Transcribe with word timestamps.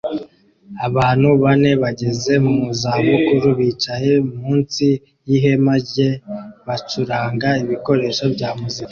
Abantu 0.87 1.27
bane 1.41 1.71
bageze 1.83 2.33
mu 2.47 2.57
zabukuru 2.81 3.47
bicaye 3.59 4.13
munsi 4.39 4.87
yihema 5.27 5.73
ryera 5.85 6.35
bacuranga 6.67 7.49
ibikoresho 7.63 8.23
bya 8.35 8.49
muzika 8.59 8.89